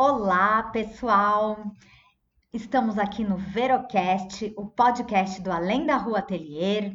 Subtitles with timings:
[0.00, 1.72] Olá, pessoal!
[2.52, 6.94] Estamos aqui no Verocast, o podcast do Além da Rua Atelier.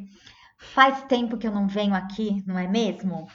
[0.56, 3.28] Faz tempo que eu não venho aqui, não é mesmo?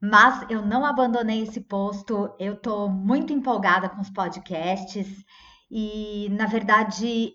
[0.00, 5.24] Mas eu não abandonei esse posto, eu tô muito empolgada com os podcasts
[5.68, 7.32] e, na verdade,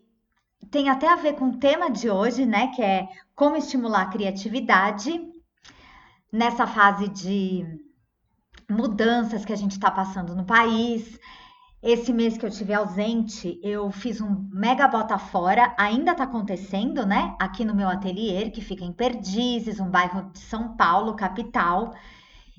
[0.72, 2.68] tem até a ver com o tema de hoje, né?
[2.68, 5.20] Que é como estimular a criatividade
[6.32, 7.66] nessa fase de
[8.70, 11.20] mudanças que a gente está passando no país.
[11.84, 17.06] Esse mês que eu tive ausente, eu fiz um mega bota fora, ainda está acontecendo,
[17.06, 17.36] né?
[17.38, 21.94] Aqui no meu ateliê, que fica em Perdizes, um bairro de São Paulo, capital.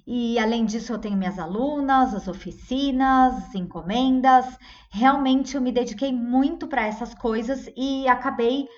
[0.07, 4.59] E além disso, eu tenho minhas alunas, as oficinas, encomendas.
[4.91, 8.69] Realmente eu me dediquei muito para essas coisas e acabei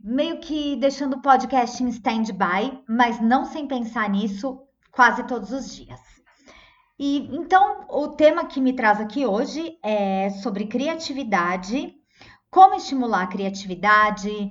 [0.00, 4.58] meio que deixando o podcast em stand-by, mas não sem pensar nisso
[4.90, 6.15] quase todos os dias.
[6.98, 11.94] E então o tema que me traz aqui hoje é sobre criatividade,
[12.50, 14.50] como estimular a criatividade,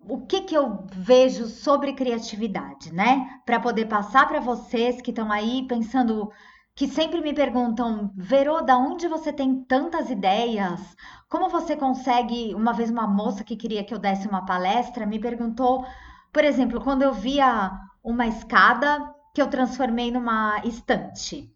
[0.00, 3.40] o que que eu vejo sobre criatividade, né?
[3.46, 6.32] Para poder passar para vocês que estão aí pensando,
[6.74, 10.80] que sempre me perguntam, Verô, da onde você tem tantas ideias?
[11.28, 12.52] Como você consegue?
[12.54, 15.86] Uma vez uma moça que queria que eu desse uma palestra me perguntou,
[16.32, 17.70] por exemplo, quando eu via
[18.02, 21.54] uma escada que eu transformei numa estante.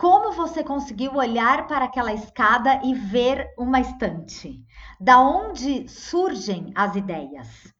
[0.00, 4.64] Como você conseguiu olhar para aquela escada e ver uma estante?
[4.98, 7.70] Da onde surgem as ideias?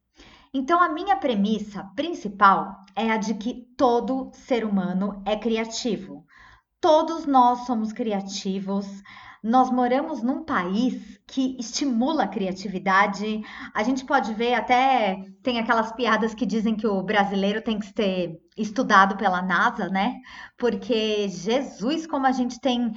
[0.53, 6.23] Então, a minha premissa principal é a de que todo ser humano é criativo.
[6.81, 8.87] Todos nós somos criativos.
[9.43, 13.41] Nós moramos num país que estimula a criatividade.
[13.73, 17.85] A gente pode ver até tem aquelas piadas que dizem que o brasileiro tem que
[17.85, 20.15] ser estudado pela NASA, né?
[20.57, 22.93] Porque Jesus, como a gente tem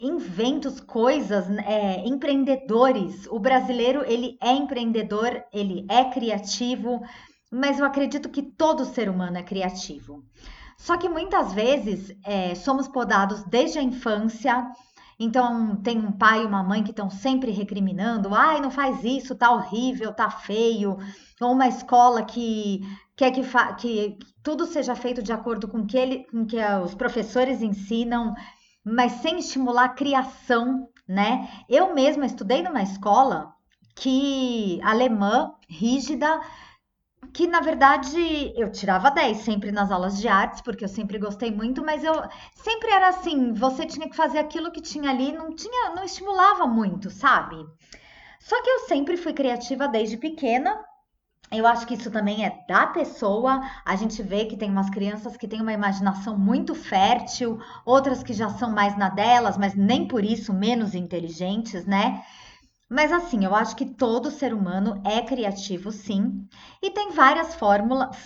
[0.00, 3.26] inventos, coisas, é, empreendedores.
[3.26, 7.02] O brasileiro ele é empreendedor, ele é criativo,
[7.50, 10.24] mas eu acredito que todo ser humano é criativo.
[10.78, 14.72] Só que muitas vezes é, somos podados desde a infância
[15.18, 19.34] então, tem um pai e uma mãe que estão sempre recriminando: ai, não faz isso,
[19.34, 20.96] tá horrível, tá feio.
[21.40, 22.80] Ou uma escola que
[23.16, 23.42] quer que,
[23.78, 28.32] que tudo seja feito de acordo com que, ele, com que os professores ensinam,
[28.84, 31.48] mas sem estimular a criação, né?
[31.68, 33.52] Eu mesma estudei numa escola
[33.96, 36.40] que alemã, rígida,
[37.32, 41.50] que na verdade eu tirava 10 sempre nas aulas de artes, porque eu sempre gostei
[41.50, 42.14] muito, mas eu
[42.54, 46.66] sempre era assim, você tinha que fazer aquilo que tinha ali, não tinha, não estimulava
[46.66, 47.56] muito, sabe?
[48.40, 50.78] Só que eu sempre fui criativa desde pequena.
[51.50, 53.62] Eu acho que isso também é da pessoa.
[53.84, 58.34] A gente vê que tem umas crianças que têm uma imaginação muito fértil, outras que
[58.34, 62.22] já são mais na delas, mas nem por isso menos inteligentes, né?
[62.88, 66.46] Mas assim, eu acho que todo ser humano é criativo, sim,
[66.82, 68.16] e tem várias fórmulas,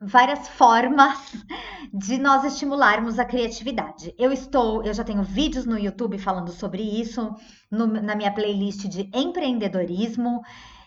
[0.00, 1.18] várias formas
[1.92, 4.14] de nós estimularmos a criatividade.
[4.18, 7.34] Eu estou, eu já tenho vídeos no YouTube falando sobre isso,
[7.70, 10.40] no, na minha playlist de empreendedorismo.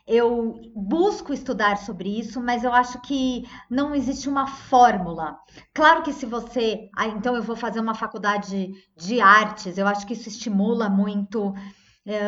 [0.08, 5.36] Eu busco estudar sobre isso, mas eu acho que não existe uma fórmula.
[5.74, 10.06] Claro que se você, ah, então eu vou fazer uma faculdade de artes, eu acho
[10.06, 11.56] que isso estimula muito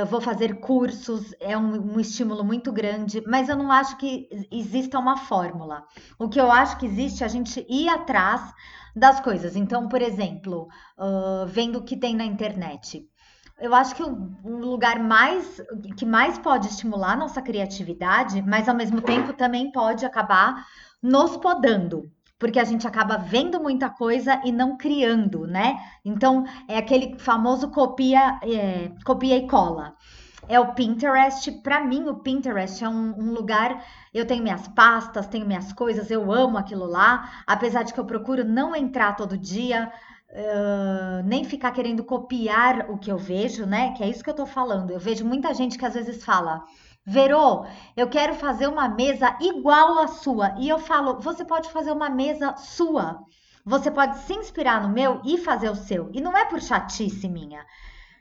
[0.10, 4.98] vou fazer cursos, é um, um, estímulo muito grande, mas eu não acho que exista
[4.98, 5.84] uma fórmula.
[6.18, 8.54] O que eu acho que existe é a gente ir atrás
[8.96, 9.56] das coisas.
[9.56, 10.68] Então, por exemplo,
[10.98, 13.08] uh, vendo o que tem na internet.
[13.60, 15.62] Eu acho que o, o lugar mais
[15.96, 20.66] que mais pode estimular nossa criatividade, mas ao mesmo tempo também pode acabar
[21.02, 25.78] nos podando porque a gente acaba vendo muita coisa e não criando, né?
[26.06, 29.96] Então é aquele famoso copia, é, copia e cola.
[30.50, 31.52] É o Pinterest.
[31.62, 33.84] Para mim, o Pinterest é um, um, lugar.
[34.14, 37.44] Eu tenho minhas pastas, tenho minhas coisas, eu amo aquilo lá.
[37.46, 39.92] Apesar de que eu procuro não entrar todo dia,
[40.30, 43.94] uh, nem ficar querendo copiar o que eu vejo, né?
[43.94, 44.92] Que é isso que eu tô falando.
[44.92, 46.64] Eu vejo muita gente que às vezes fala.
[47.10, 47.66] Verô,
[47.96, 50.54] eu quero fazer uma mesa igual à sua.
[50.60, 53.24] E eu falo, você pode fazer uma mesa sua.
[53.66, 56.10] Você pode se inspirar no meu e fazer o seu.
[56.14, 57.66] E não é por chatice minha,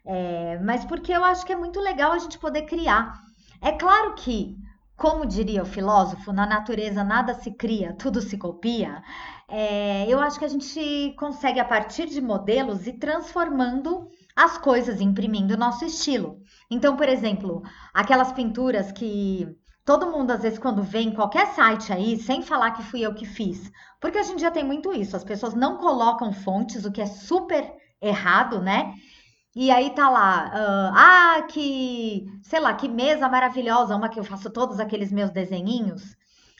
[0.04, 3.12] é, mas porque eu acho que é muito legal a gente poder criar.
[3.60, 4.56] É claro que,
[4.96, 9.02] como diria o filósofo, na natureza nada se cria, tudo se copia.
[9.48, 15.00] É, eu acho que a gente consegue, a partir de modelos, ir transformando as coisas,
[15.00, 16.38] imprimindo o nosso estilo.
[16.70, 17.62] Então, por exemplo,
[17.94, 19.48] aquelas pinturas que
[19.82, 23.14] todo mundo, às vezes, quando vê em qualquer site aí, sem falar que fui eu
[23.14, 26.92] que fiz, porque a gente já tem muito isso, as pessoas não colocam fontes, o
[26.92, 27.72] que é super
[28.02, 28.92] errado, né?
[29.54, 34.24] E aí tá lá, uh, ah, que, sei lá, que mesa maravilhosa, uma que eu
[34.24, 36.14] faço todos aqueles meus desenhinhos.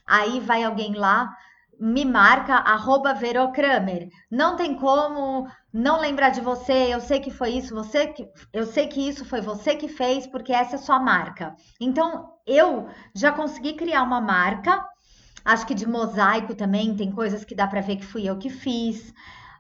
[0.06, 1.30] Aí vai alguém lá,
[1.78, 4.08] me marca, arroba Verocramer.
[4.30, 8.66] Não tem como não lembrar de você, eu sei que foi isso, você que, eu
[8.66, 11.54] sei que isso foi você que fez, porque essa é sua marca.
[11.80, 14.82] Então, eu já consegui criar uma marca,
[15.44, 18.50] acho que de mosaico também, tem coisas que dá para ver que fui eu que
[18.50, 19.12] fiz.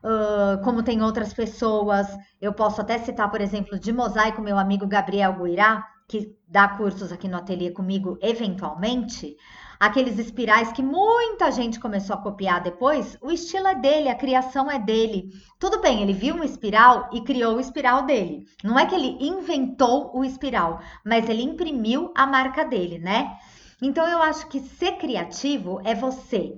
[0.04, 2.06] Uh, como tem outras pessoas,
[2.40, 7.10] eu posso até citar, por exemplo, de mosaico, meu amigo Gabriel Guirá, que dá cursos
[7.10, 9.36] aqui no ateliê comigo eventualmente,
[9.78, 14.70] aqueles espirais que muita gente começou a copiar depois, o estilo é dele, a criação
[14.70, 15.30] é dele.
[15.58, 18.44] Tudo bem, ele viu um espiral e criou o espiral dele.
[18.62, 23.36] Não é que ele inventou o espiral, mas ele imprimiu a marca dele, né?
[23.82, 26.54] Então eu acho que ser criativo é você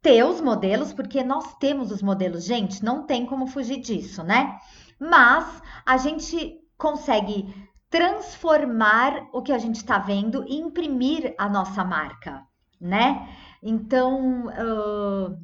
[0.00, 4.58] ter os modelos, porque nós temos os modelos, gente, não tem como fugir disso, né?
[4.98, 7.52] Mas a gente consegue
[7.90, 12.46] transformar o que a gente está vendo e imprimir a nossa marca,
[12.80, 13.28] né?
[13.60, 15.36] Então, uh,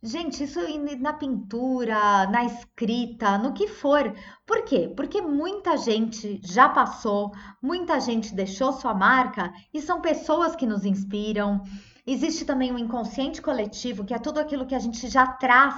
[0.00, 0.60] gente, isso
[1.00, 4.14] na pintura, na escrita, no que for.
[4.46, 4.92] Por quê?
[4.96, 10.84] Porque muita gente já passou, muita gente deixou sua marca e são pessoas que nos
[10.84, 11.60] inspiram.
[12.06, 15.74] Existe também o um inconsciente coletivo, que é tudo aquilo que a gente já traz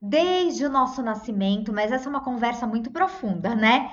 [0.00, 3.90] desde o nosso nascimento, mas essa é uma conversa muito profunda, né?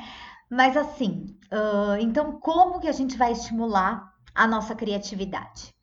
[0.54, 5.74] Mas assim, uh, então como que a gente vai estimular a nossa criatividade?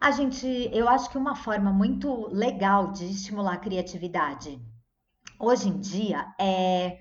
[0.00, 4.62] A gente, eu acho que uma forma muito legal de estimular a criatividade
[5.40, 6.98] hoje em dia é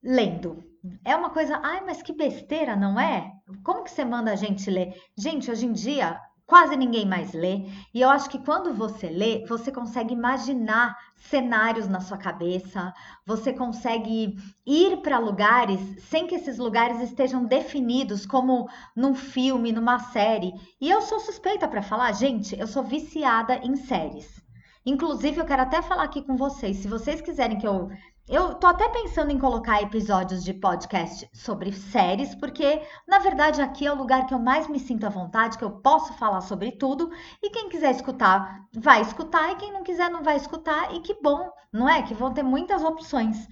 [0.00, 0.62] lendo.
[1.04, 3.32] É uma coisa, ai, mas que besteira, não é?
[3.64, 4.94] Como que você manda a gente ler?
[5.18, 7.66] Gente, hoje em dia quase ninguém mais lê.
[7.94, 12.92] E eu acho que quando você lê, você consegue imaginar cenários na sua cabeça,
[13.24, 14.36] você consegue
[14.66, 20.52] ir para lugares sem que esses lugares estejam definidos como num filme, numa série.
[20.80, 24.42] E eu sou suspeita para falar, gente, eu sou viciada em séries.
[24.84, 27.88] Inclusive, eu quero até falar aqui com vocês, se vocês quiserem que eu
[28.28, 33.86] eu tô até pensando em colocar episódios de podcast sobre séries, porque na verdade aqui
[33.86, 36.72] é o lugar que eu mais me sinto à vontade, que eu posso falar sobre
[36.72, 37.10] tudo,
[37.42, 41.14] e quem quiser escutar, vai escutar, e quem não quiser não vai escutar, e que
[41.20, 42.02] bom, não é?
[42.02, 43.48] Que vão ter muitas opções.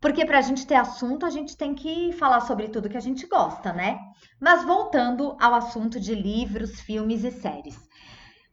[0.00, 3.00] Porque para a gente ter assunto, a gente tem que falar sobre tudo que a
[3.00, 3.98] gente gosta, né?
[4.40, 7.78] Mas voltando ao assunto de livros, filmes e séries.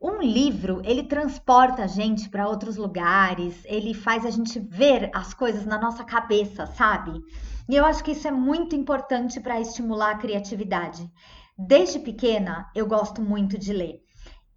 [0.02, 5.34] Um livro, ele transporta a gente para outros lugares, ele faz a gente ver as
[5.34, 7.22] coisas na nossa cabeça, sabe?
[7.68, 11.12] E eu acho que isso é muito importante para estimular a criatividade.
[11.58, 14.00] Desde pequena, eu gosto muito de ler.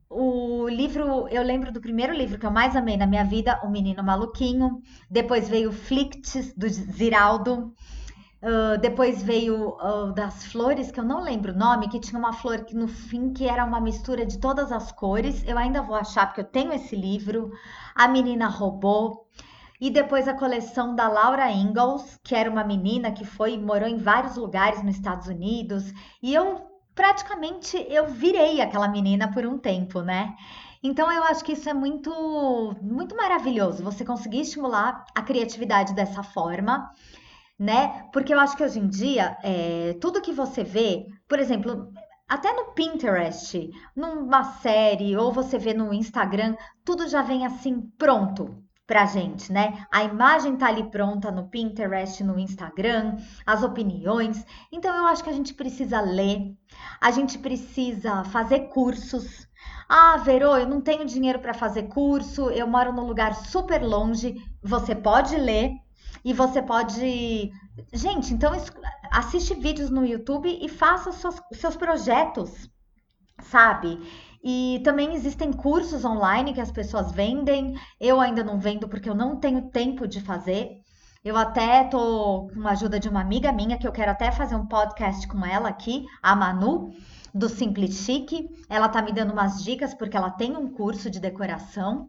[0.08, 3.68] O livro, eu lembro do primeiro livro que eu mais amei na minha vida, O
[3.68, 4.80] Menino Maluquinho.
[5.10, 7.74] Depois veio Flicts, do Ziraldo.
[8.42, 12.32] Uh, depois veio uh, das flores, que eu não lembro o nome, que tinha uma
[12.32, 15.44] flor que no fim que era uma mistura de todas as cores.
[15.46, 17.52] Eu ainda vou achar, porque eu tenho esse livro.
[17.94, 19.26] A Menina Robô.
[19.80, 23.98] E depois a coleção da Laura Ingalls, que era uma menina que foi morou em
[23.98, 25.92] vários lugares nos Estados Unidos.
[26.20, 26.62] E eu
[26.94, 30.34] praticamente eu virei aquela menina por um tempo, né?
[30.82, 32.10] Então eu acho que isso é muito
[32.82, 36.92] muito maravilhoso, você conseguir estimular a criatividade dessa forma
[37.58, 38.08] né?
[38.12, 41.92] Porque eu acho que hoje em dia, é, tudo que você vê, por exemplo,
[42.28, 48.62] até no Pinterest, numa série, ou você vê no Instagram, tudo já vem assim pronto
[48.86, 49.86] pra gente, né?
[49.90, 53.16] A imagem tá ali pronta no Pinterest, no Instagram,
[53.46, 54.44] as opiniões.
[54.70, 56.54] Então eu acho que a gente precisa ler,
[57.00, 59.46] a gente precisa fazer cursos.
[59.88, 64.36] Ah, Verô, eu não tenho dinheiro para fazer curso, eu moro num lugar super longe.
[64.62, 65.72] Você pode ler,
[66.24, 67.50] e você pode.
[67.92, 68.52] Gente, então
[69.10, 72.70] assiste vídeos no YouTube e faça seus, seus projetos,
[73.40, 73.98] sabe?
[74.44, 77.74] E também existem cursos online que as pessoas vendem.
[78.00, 80.80] Eu ainda não vendo porque eu não tenho tempo de fazer.
[81.24, 84.56] Eu até tô com a ajuda de uma amiga minha que eu quero até fazer
[84.56, 86.92] um podcast com ela aqui, a Manu,
[87.32, 88.50] do Simply Chic.
[88.68, 92.08] Ela tá me dando umas dicas porque ela tem um curso de decoração.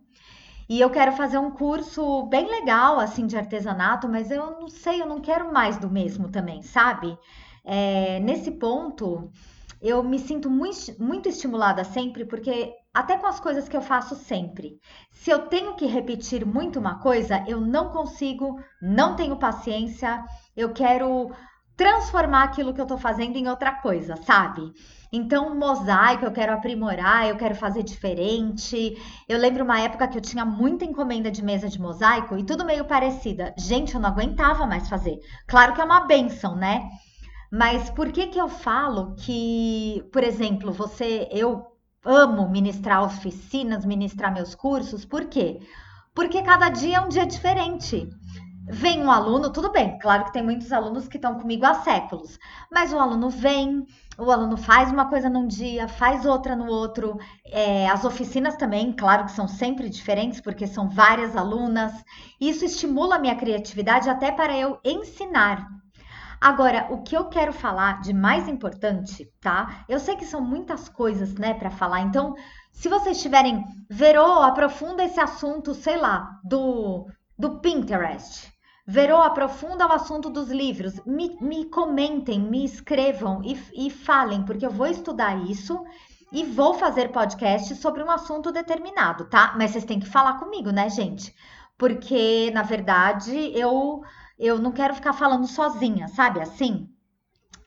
[0.70, 5.02] E eu quero fazer um curso bem legal, assim, de artesanato, mas eu não sei,
[5.02, 7.18] eu não quero mais do mesmo também, sabe?
[7.66, 9.32] É, nesse ponto,
[9.82, 14.16] eu me sinto muito, muito estimulada sempre, porque até com as coisas que eu faço
[14.16, 14.80] sempre,
[15.12, 20.24] se eu tenho que repetir muito uma coisa, eu não consigo, não tenho paciência,
[20.56, 21.32] eu quero
[21.76, 24.72] transformar aquilo que eu tô fazendo em outra coisa, sabe?
[25.12, 28.98] Então, mosaico eu quero aprimorar, eu quero fazer diferente.
[29.30, 32.66] Eu lembro uma época que eu tinha muita encomenda de mesa de mosaico e tudo
[32.66, 33.54] meio parecida.
[33.56, 35.20] Gente, eu não aguentava mais fazer.
[35.48, 36.90] Claro que é uma benção, né?
[37.52, 41.64] Mas por que que eu falo que, por exemplo, você, eu
[42.04, 45.06] amo ministrar oficinas, ministrar meus cursos?
[45.06, 45.60] Por quê?
[46.16, 48.10] Porque cada dia é um dia diferente.
[48.66, 52.40] Vem um aluno, tudo bem, claro que tem muitos alunos que estão comigo há séculos,
[52.72, 53.86] mas o aluno vem,
[54.18, 57.20] o aluno faz uma coisa num dia, faz outra no outro.
[57.46, 61.92] É, as oficinas também, claro que são sempre diferentes, porque são várias alunas.
[62.40, 65.68] Isso estimula a minha criatividade até para eu ensinar.
[66.40, 69.84] Agora, o que eu quero falar de mais importante, tá?
[69.90, 72.02] Eu sei que são muitas coisas, né, para falar.
[72.02, 72.34] Então,
[72.72, 78.53] se vocês tiverem, Verô, aprofunda esse assunto, sei lá, do, do Pinterest.
[78.86, 81.00] Verô, aprofunda o assunto dos livros.
[81.06, 85.82] Me, me comentem, me escrevam e, e falem, porque eu vou estudar isso
[86.34, 89.54] e vou fazer podcast sobre um assunto determinado, tá?
[89.58, 91.34] Mas vocês têm que falar comigo, né, gente?
[91.78, 94.04] Porque, na verdade, eu,
[94.38, 96.90] eu não quero ficar falando sozinha, sabe assim?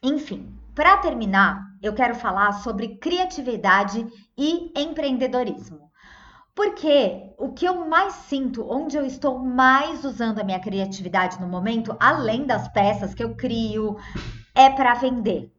[0.03, 4.07] Enfim, para terminar, eu quero falar sobre criatividade
[4.37, 5.86] e empreendedorismo.
[6.57, 11.47] Porque o que eu mais sinto, onde eu estou mais usando a minha criatividade no
[11.47, 13.99] momento, além das peças que eu crio,
[14.55, 15.53] é para vender.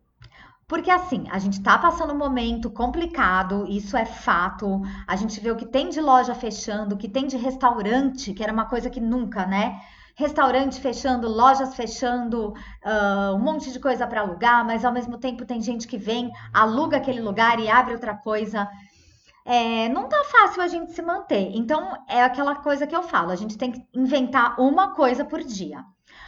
[0.68, 4.82] Porque assim, a gente tá passando um momento complicado, isso é fato.
[5.06, 8.42] A gente vê o que tem de loja fechando, o que tem de restaurante, que
[8.42, 9.80] era uma coisa que nunca, né?
[10.16, 15.46] Restaurante fechando, lojas fechando, uh, um monte de coisa para alugar, mas ao mesmo tempo
[15.46, 18.68] tem gente que vem, aluga aquele lugar e abre outra coisa
[19.48, 21.51] é, não tá fácil a gente se manter.
[21.56, 25.42] Então, é aquela coisa que eu falo: a gente tem que inventar uma coisa por
[25.42, 25.86] dia.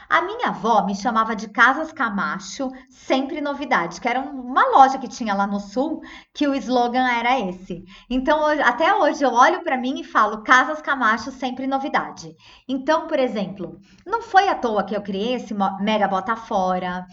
[0.10, 5.08] A minha avó me chamava de Casas Camacho, sempre novidade, que era uma loja que
[5.08, 6.02] tinha lá no sul,
[6.34, 7.84] que o slogan era esse.
[8.10, 12.36] Então, até hoje eu olho para mim e falo Casas Camacho, sempre novidade.
[12.68, 17.06] Então, por exemplo, não foi à toa que eu criei esse Mega Bota Fora,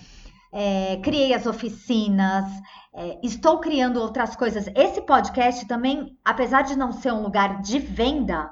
[0.58, 2.46] é, criei as oficinas,
[2.94, 4.66] é, estou criando outras coisas.
[4.75, 8.50] Esse podcast também, apesar de não ser um lugar de venda,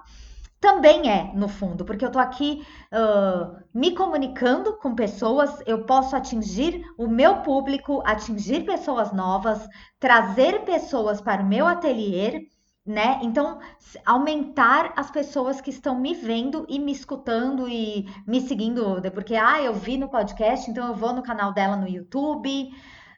[0.61, 6.15] também é, no fundo, porque eu tô aqui uh, me comunicando com pessoas, eu posso
[6.15, 9.67] atingir o meu público, atingir pessoas novas,
[9.99, 12.49] trazer pessoas para o meu ateliê,
[12.87, 13.19] né?
[13.23, 13.59] Então,
[14.05, 19.63] aumentar as pessoas que estão me vendo e me escutando e me seguindo, porque, ah,
[19.63, 22.71] eu vi no podcast, então eu vou no canal dela no YouTube.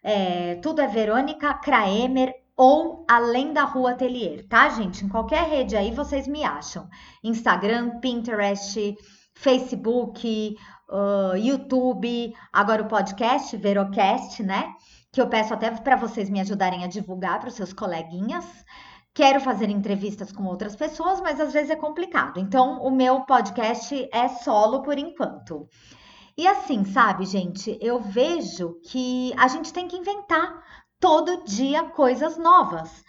[0.03, 5.05] É, tudo é Verônica Kraemer ou Além da Rua Atelier, tá, gente?
[5.05, 6.89] Em qualquer rede aí vocês me acham.
[7.25, 8.97] Instagram, Pinterest,
[9.35, 10.57] Facebook,
[10.89, 14.73] uh, YouTube, agora o podcast, Verocast, né?
[15.13, 18.45] Que eu peço até para vocês me ajudarem a divulgar para os seus coleguinhas.
[19.17, 22.39] Quero fazer entrevistas com outras pessoas, mas às vezes é complicado.
[22.39, 25.67] Então, o meu podcast é solo por enquanto.
[26.37, 30.63] E assim, sabe, gente, eu vejo que a gente tem que inventar
[31.01, 33.03] todo dia coisas novas.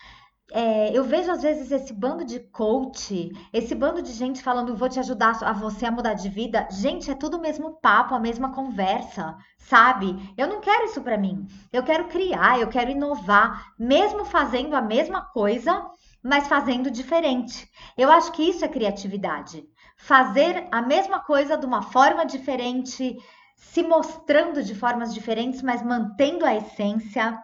[0.51, 4.87] É, eu vejo às vezes esse bando de coach, esse bando de gente falando vou
[4.87, 6.67] te ajudar a você a mudar de vida.
[6.71, 10.33] Gente, é tudo o mesmo papo, a mesma conversa, sabe?
[10.37, 11.45] Eu não quero isso para mim.
[11.71, 15.85] Eu quero criar, eu quero inovar, mesmo fazendo a mesma coisa,
[16.23, 17.69] mas fazendo diferente.
[17.97, 23.17] Eu acho que isso é criatividade fazer a mesma coisa de uma forma diferente,
[23.55, 27.37] se mostrando de formas diferentes, mas mantendo a essência.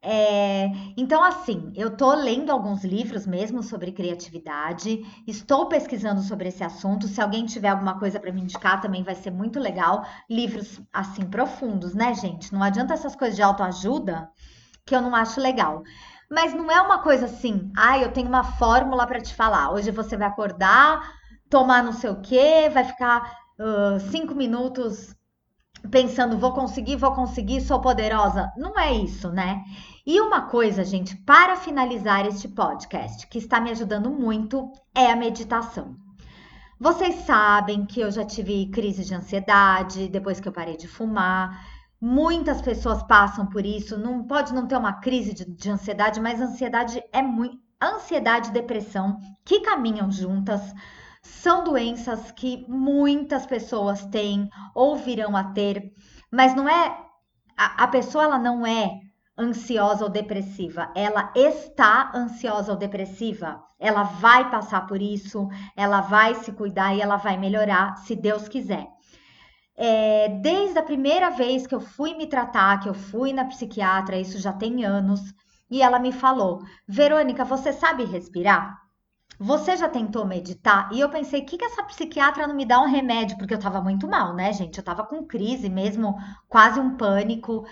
[0.00, 6.62] É, então, assim, eu tô lendo alguns livros mesmo sobre criatividade, estou pesquisando sobre esse
[6.62, 7.08] assunto.
[7.08, 10.04] Se alguém tiver alguma coisa para me indicar, também vai ser muito legal.
[10.30, 12.52] Livros assim profundos, né, gente?
[12.52, 14.30] Não adianta essas coisas de autoajuda
[14.86, 15.82] que eu não acho legal.
[16.30, 19.72] Mas não é uma coisa assim, ah, eu tenho uma fórmula para te falar.
[19.72, 21.12] Hoje você vai acordar,
[21.50, 25.14] tomar não sei o quê, vai ficar uh, cinco minutos
[25.90, 28.52] pensando, vou conseguir, vou conseguir, sou poderosa.
[28.56, 29.62] Não é isso, né?
[30.06, 35.16] E uma coisa, gente, para finalizar este podcast, que está me ajudando muito, é a
[35.16, 35.96] meditação.
[36.80, 41.66] Vocês sabem que eu já tive crise de ansiedade depois que eu parei de fumar.
[42.00, 43.98] Muitas pessoas passam por isso.
[43.98, 47.58] Não pode não ter uma crise de, de ansiedade, mas ansiedade é muito.
[47.80, 50.60] Ansiedade e depressão que caminham juntas
[51.22, 55.92] são doenças que muitas pessoas têm ou virão a ter,
[56.30, 56.96] mas não é
[57.56, 59.00] a, a pessoa ela não é
[59.36, 66.34] ansiosa ou depressiva, ela está ansiosa ou depressiva, ela vai passar por isso, ela vai
[66.34, 68.86] se cuidar e ela vai melhorar, se Deus quiser.
[69.76, 74.18] é, desde a primeira vez que eu fui me tratar, que eu fui na psiquiatra,
[74.18, 75.20] isso já tem anos,
[75.70, 78.76] e ela me falou: Verônica, você sabe respirar?
[79.38, 80.90] Você já tentou meditar?
[80.92, 83.38] E eu pensei, que que essa psiquiatra não me dá um remédio?
[83.38, 84.78] Porque eu tava muito mal, né, gente?
[84.78, 86.16] Eu tava com crise mesmo,
[86.48, 87.64] quase um pânico.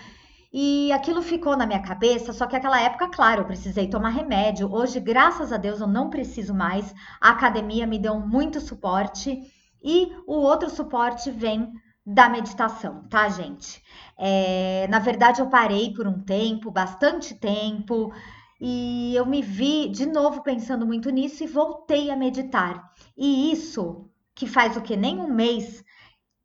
[0.53, 4.73] E aquilo ficou na minha cabeça, só que aquela época, claro, eu precisei tomar remédio.
[4.73, 6.95] Hoje, graças a Deus, eu não preciso mais.
[7.21, 9.43] A academia me deu muito suporte
[9.83, 11.73] e o outro suporte vem
[12.07, 13.83] da meditação, tá, gente?
[14.17, 18.13] É, na verdade, eu parei por um tempo, bastante tempo,
[18.61, 22.93] e eu me vi de novo pensando muito nisso e voltei a meditar.
[23.17, 24.97] E isso, que faz o que?
[24.97, 25.85] Nem um mês,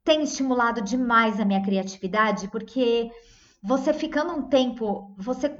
[0.03, 3.11] tem estimulado demais a minha criatividade, porque
[3.61, 5.57] você ficando um tempo, você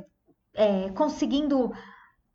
[0.54, 1.72] é, conseguindo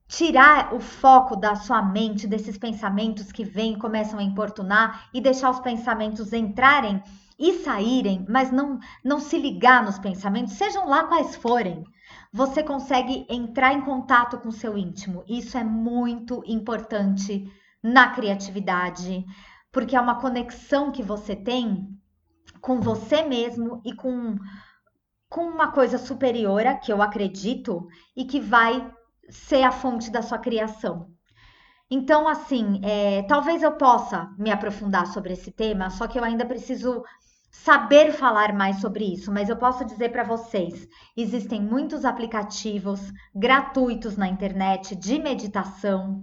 [0.09, 5.51] tirar o foco da sua mente, desses pensamentos que vêm, começam a importunar e deixar
[5.51, 7.03] os pensamentos entrarem
[7.39, 11.85] e saírem, mas não, não se ligar nos pensamentos, sejam lá quais forem,
[12.33, 15.25] você consegue entrar em contato com o seu íntimo.
[15.29, 17.51] Isso é muito importante
[17.83, 19.25] na criatividade,
[19.73, 21.89] porque é uma conexão que você tem
[22.61, 24.37] com você mesmo e com
[25.29, 28.91] com uma coisa superior, que eu acredito, e que vai
[29.29, 31.11] ser a fonte da sua criação.
[31.91, 36.45] Então, assim, é, talvez eu possa me aprofundar sobre esse tema, só que eu ainda
[36.47, 37.03] preciso
[37.63, 40.87] saber falar mais sobre isso, mas eu posso dizer para vocês:
[41.17, 43.01] existem muitos aplicativos
[43.35, 46.23] gratuitos na internet de meditação.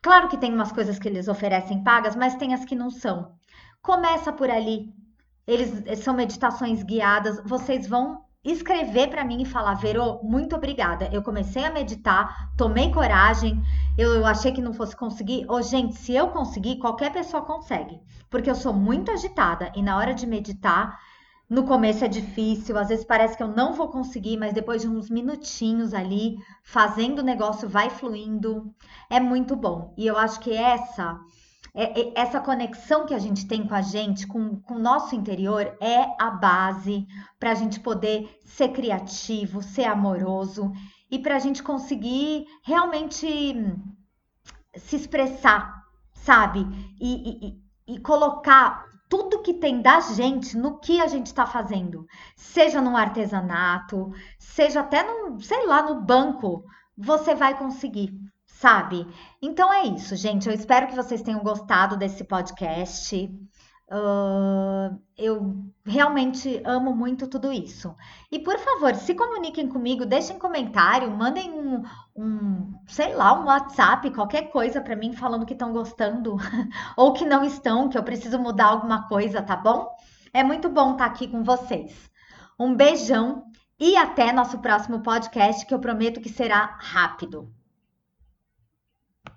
[0.00, 3.32] Claro que tem umas coisas que eles oferecem pagas, mas tem as que não são.
[3.82, 4.92] Começa por ali.
[5.46, 11.08] Eles são meditações guiadas, vocês vão escrever para mim e falar: Verô, muito obrigada.
[11.12, 13.62] Eu comecei a meditar, tomei coragem,
[13.96, 15.44] eu, achei que não fosse conseguir.
[15.48, 18.00] Ô, oh, gente, se eu conseguir, qualquer pessoa consegue.
[18.30, 20.98] Porque eu sou muito agitada e na hora de meditar,
[21.48, 24.88] no começo é difícil, às vezes parece que eu não vou conseguir, mas depois de
[24.88, 28.70] uns minutinhos ali, fazendo o negócio vai fluindo,
[29.08, 29.94] é muito bom.
[29.96, 31.18] E eu acho que essa
[32.14, 36.06] essa conexão que a gente tem com a gente, com, com o nosso interior, é
[36.18, 37.06] a base
[37.38, 40.72] para a gente poder ser criativo, ser amoroso
[41.10, 43.54] e para a gente conseguir realmente
[44.76, 46.66] se expressar, sabe?
[47.00, 52.06] E, e, e colocar tudo que tem da gente no que a gente está fazendo,
[52.36, 56.64] seja no artesanato, seja até no, sei lá, no banco,
[56.96, 58.12] você vai conseguir
[58.58, 59.06] sabe?
[59.40, 60.48] Então é isso, gente.
[60.48, 63.26] Eu espero que vocês tenham gostado desse podcast.
[63.90, 67.94] Uh, eu realmente amo muito tudo isso.
[68.32, 71.82] E por favor, se comuniquem comigo, deixem comentário, mandem um,
[72.16, 76.36] um sei lá, um WhatsApp, qualquer coisa para mim falando que estão gostando
[76.96, 79.88] ou que não estão, que eu preciso mudar alguma coisa, tá bom?
[80.34, 82.10] É muito bom estar aqui com vocês.
[82.58, 83.44] Um beijão
[83.78, 87.54] e até nosso próximo podcast, que eu prometo que será rápido.